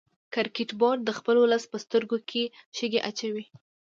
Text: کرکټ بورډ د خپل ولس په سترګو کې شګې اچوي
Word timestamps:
کرکټ 0.33 0.69
بورډ 0.79 0.99
د 1.05 1.09
خپل 1.17 1.35
ولس 1.39 1.63
په 1.71 1.77
سترګو 1.83 2.17
کې 2.29 2.43
شګې 2.77 2.99
اچوي 3.09 3.45